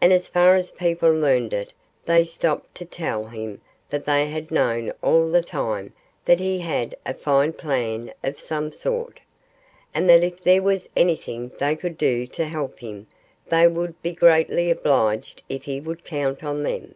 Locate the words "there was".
10.40-10.88